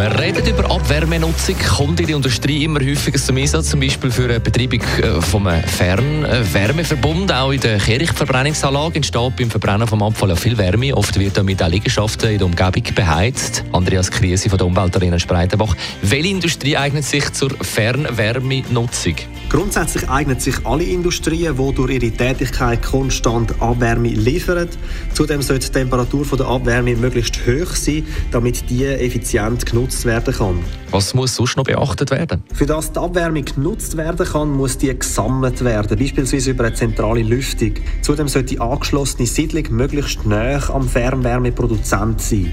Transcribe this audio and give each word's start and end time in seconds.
wir 0.00 0.18
reden 0.18 0.46
über 0.46 0.70
Abwärmenutzung, 0.70 1.56
kommt 1.76 2.00
in 2.00 2.06
der 2.06 2.16
Industrie 2.16 2.64
immer 2.64 2.80
häufiger 2.80 3.18
zum 3.18 3.36
Einsatz, 3.36 3.68
zum 3.68 3.80
Beispiel 3.80 4.10
für 4.10 4.24
eine 4.24 4.40
Betreibung 4.40 4.80
äh, 4.80 5.20
vom 5.20 5.46
Fernwärmeverbund. 5.46 7.30
Auch 7.30 7.50
in 7.50 7.60
der 7.60 7.76
Kirchverbrennungsanlage 7.76 8.96
entsteht 8.96 9.36
beim 9.36 9.50
Verbrennen 9.50 9.86
vom 9.86 10.02
Abfall 10.02 10.34
viel 10.36 10.56
Wärme. 10.56 10.96
Oft 10.96 11.18
wird 11.18 11.36
damit 11.36 11.62
auch 11.62 11.68
Liegenschaften 11.68 12.30
in 12.30 12.38
der 12.38 12.46
Umgebung 12.46 12.94
beheizt. 12.94 13.62
Andreas 13.72 14.10
Kriesi 14.10 14.48
von 14.48 14.56
der 14.56 14.68
Umweltarena 14.68 15.18
Spreitenbach. 15.18 15.76
Welche 16.00 16.28
Industrie 16.28 16.78
eignet 16.78 17.04
sich 17.04 17.30
zur 17.34 17.50
Fernwärmenutzung? 17.50 19.16
Grundsätzlich 19.50 20.08
eignen 20.08 20.38
sich 20.38 20.64
alle 20.64 20.84
Industrien, 20.84 21.56
die 21.56 21.74
durch 21.74 21.90
ihre 21.90 22.12
Tätigkeit 22.12 22.82
konstant 22.82 23.52
Abwärme 23.60 24.10
liefern. 24.10 24.68
Zudem 25.12 25.42
sollte 25.42 25.66
die 25.66 25.72
Temperatur 25.72 26.24
der 26.38 26.46
Abwärme 26.46 26.94
möglichst 26.94 27.36
hoch 27.44 27.74
sein, 27.74 28.06
damit 28.30 28.70
die 28.70 28.86
effizient 28.86 29.66
genutzt 29.66 30.04
werden 30.04 30.32
kann. 30.32 30.60
Was 30.92 31.14
muss 31.14 31.34
sonst 31.34 31.56
noch 31.56 31.64
beachtet 31.64 32.12
werden? 32.12 32.44
Für 32.54 32.64
das 32.64 32.92
die 32.92 33.00
Abwärme 33.00 33.42
genutzt 33.42 33.96
werden 33.96 34.24
kann, 34.24 34.50
muss 34.50 34.78
die 34.78 34.96
gesammelt 34.96 35.64
werden, 35.64 35.98
beispielsweise 35.98 36.52
über 36.52 36.66
eine 36.66 36.74
zentrale 36.74 37.22
Lüftung. 37.22 37.74
Zudem 38.02 38.28
sollte 38.28 38.54
die 38.54 38.60
angeschlossene 38.60 39.26
Siedlung 39.26 39.64
möglichst 39.70 40.24
nah 40.26 40.60
am 40.70 40.88
Fernwärmeproduzent 40.88 42.20
sein. 42.20 42.52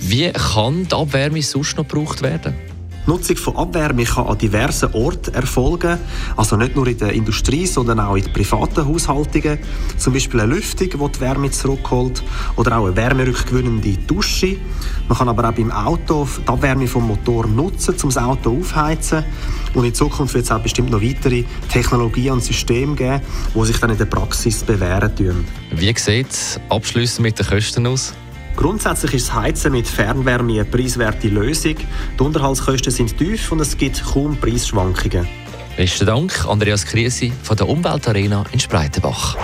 Wie 0.00 0.32
kann 0.32 0.88
die 0.88 0.94
Abwärme 0.94 1.42
sonst 1.42 1.76
noch 1.76 1.86
gebraucht 1.86 2.22
werden? 2.22 2.71
Die 3.04 3.10
Nutzung 3.10 3.36
von 3.36 3.56
Abwärme 3.56 4.04
kann 4.04 4.28
an 4.28 4.38
diversen 4.38 4.92
Orten 4.92 5.34
erfolgen, 5.34 5.98
also 6.36 6.56
nicht 6.56 6.76
nur 6.76 6.86
in 6.86 6.98
der 6.98 7.12
Industrie, 7.12 7.66
sondern 7.66 7.98
auch 7.98 8.14
in 8.14 8.32
privaten 8.32 8.86
Haushaltungen. 8.86 9.58
Zum 9.96 10.12
Beispiel 10.12 10.40
eine 10.40 10.54
Lüftung, 10.54 10.88
die 10.88 11.12
die 11.12 11.20
Wärme 11.20 11.50
zurückholt, 11.50 12.22
oder 12.54 12.78
auch 12.78 12.86
eine 12.86 12.94
wärmerückgewinnende 12.94 13.96
Dusche. 14.06 14.56
Man 15.08 15.18
kann 15.18 15.28
aber 15.28 15.48
auch 15.48 15.52
beim 15.52 15.72
Auto 15.72 16.28
die 16.38 16.48
Abwärme 16.48 16.86
vom 16.86 17.08
Motor 17.08 17.48
nutzen, 17.48 17.96
um 18.04 18.10
das 18.10 18.18
Auto 18.18 18.56
aufheizen. 18.56 19.24
Und 19.74 19.84
in 19.84 19.94
Zukunft 19.94 20.34
wird 20.34 20.44
es 20.44 20.52
auch 20.52 20.60
bestimmt 20.60 20.90
noch 20.90 21.02
weitere 21.02 21.42
Technologien 21.72 22.34
und 22.34 22.44
Systeme 22.44 22.94
geben, 22.94 23.20
die 23.52 23.64
sich 23.64 23.78
dann 23.78 23.90
in 23.90 23.98
der 23.98 24.04
Praxis 24.04 24.62
bewähren. 24.62 25.44
Wie 25.72 25.92
sieht 25.96 26.30
es 26.30 26.60
abschließend 26.68 27.22
mit 27.22 27.36
den 27.36 27.46
Kosten 27.46 27.84
aus? 27.84 28.14
Grundsätzlich 28.56 29.14
ist 29.14 29.28
das 29.28 29.34
Heizen 29.34 29.72
mit 29.72 29.86
Fernwärme 29.86 30.52
eine 30.52 30.64
preiswerte 30.64 31.28
Lösung. 31.28 31.76
Die 32.18 32.22
Unterhaltskosten 32.22 32.92
sind 32.92 33.16
tief 33.16 33.50
und 33.52 33.60
es 33.60 33.76
gibt 33.76 34.02
kaum 34.04 34.36
Preisschwankungen. 34.36 35.26
Besten 35.76 36.06
Dank, 36.06 36.46
Andreas 36.46 36.84
Kriesi 36.84 37.32
von 37.42 37.56
der 37.56 37.68
Umweltarena 37.68 38.44
in 38.52 38.60
Spreitenbach. 38.60 39.36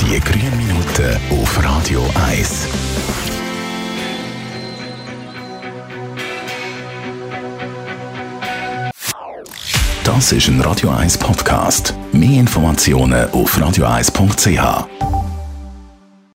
Die 0.00 0.18
grünen 0.18 0.56
Minuten 0.56 1.18
auf 1.30 1.62
Radio 1.62 2.04
1. 2.28 2.68
Das 10.04 10.32
ist 10.32 10.48
ein 10.48 10.60
Radio 10.62 10.90
1 10.90 11.18
Podcast. 11.18 11.94
Mehr 12.12 12.40
Informationen 12.40 13.30
auf 13.30 13.56
radio1.ch. 13.56 15.09